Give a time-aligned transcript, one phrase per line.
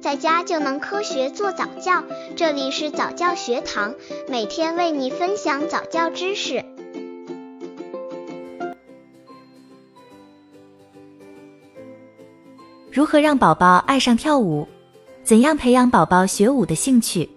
[0.00, 2.02] 在家就能科学做早教。
[2.34, 3.94] 这里是早教学堂，
[4.28, 6.64] 每天为你分享早教知识。
[12.90, 14.66] 如何让宝宝爱上跳舞？
[15.22, 17.28] 怎样培养宝宝学舞的兴趣？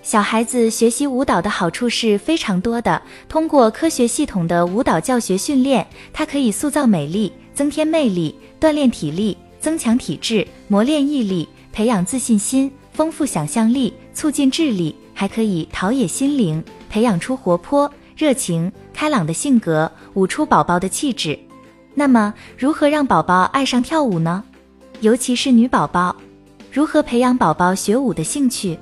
[0.00, 3.02] 小孩子学习舞蹈的好处是非常多的。
[3.28, 21.38] 通过科学系统的舞蹈教学训练，它可以塑造美丽、增添魅力、锻炼体力、增强体质、磨练毅力、培养自信心、丰富想象力、促进智力，还可以陶冶心灵，培养出活泼、热情、开朗的性格，舞出宝宝的气质。
[21.92, 24.42] 那么，如何让宝宝爱上跳舞呢？
[25.02, 26.16] 尤其是女宝宝，
[26.72, 28.78] 如何培养宝宝学舞的兴趣？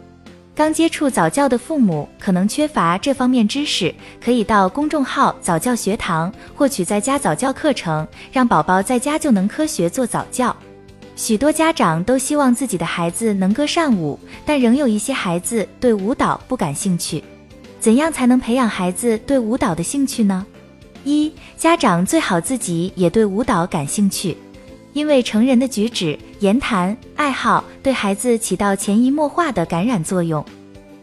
[0.55, 3.93] 刚接触早教的父母可能缺乏这方面知识，
[4.25, 10.57] 可以到公众号早教学堂获取在家早教课程，让宝宝在家就能科学做早教。
[11.17, 17.23] 许多家长都希望自己的孩子能歌善舞，但仍有一些孩子对舞蹈不感兴趣。
[17.79, 20.45] 怎样才能培养孩子对舞蹈的兴趣呢？
[21.05, 24.37] 一、家长最好自己也对舞蹈感兴趣。
[24.93, 30.45] 因为成人的举止、言谈、爱好对孩子起到潜移默化的感染作用。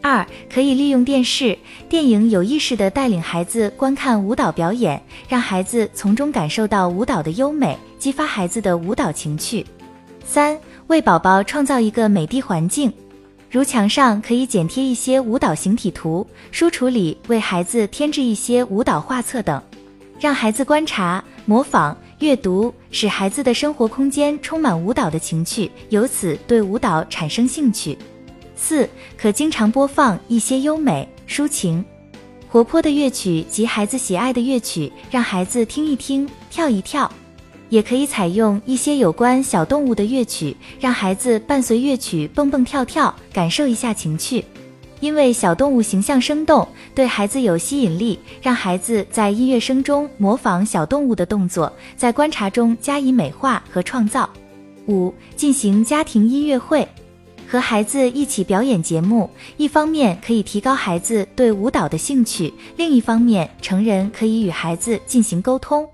[0.00, 1.56] 二，可以利用电视、
[1.88, 9.64] 电影有意识地带领孩子观看舞蹈表演，让孩子从中感受到舞蹈的优美，激发孩子的舞蹈情趣。
[10.24, 12.92] 三，为宝宝创造一个美的环境，
[13.50, 19.62] 如墙上可以剪贴一些舞蹈形体图，书橱里为孩子添置一些舞蹈画册等，
[20.18, 21.96] 让孩子观察、模仿。
[22.20, 27.98] 阅读使孩子的生活空间充满舞蹈的情趣，由此对舞蹈产生兴趣。
[28.54, 31.84] 四，可经常播放一些优美、抒情、
[32.48, 37.10] 活泼的乐曲及孩子喜爱的乐曲，让孩子听一听、跳一跳。
[37.72, 44.44] 也可以采用一些有关小动物的乐曲，让孩子伴随乐曲蹦蹦跳跳，感受一下情趣。
[45.00, 54.28] 因为小动物形象生动，对孩子有吸引力，让孩子在音乐声中模仿小动物的动作，在观察中加以美化和创造。
[54.86, 56.86] 五、进行家庭音乐会，
[57.48, 65.88] 和孩子一起表演节目，一方面可以提高孩子对舞蹈的兴趣，另一方面成人可以与孩子进行沟通。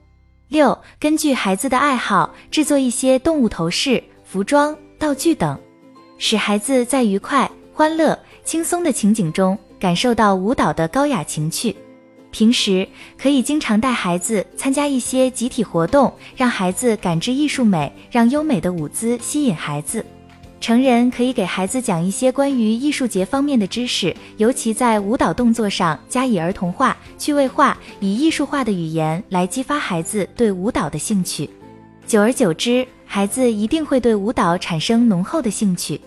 [0.48, 5.58] 六、根据孩子的爱好制作一些动物头饰、服装、道具等，
[6.16, 8.18] 使孩子在愉快、欢乐。
[8.44, 11.76] 轻松的情景中，感受到舞蹈的高雅情趣。
[12.30, 12.88] 平时
[13.18, 20.02] 可以经常带孩子参加一些集体活动，让孩子感知艺术美，让优美的舞姿吸引孩子。
[20.60, 31.48] 成人可以给孩子讲一些关于艺术节方面的知识，尤其在舞蹈动作上加以儿童化、趣味化，以艺术化的语言来激发孩子对舞蹈的兴趣。
[32.06, 36.00] 久而久之，孩子一定会对舞蹈产生浓厚的兴趣。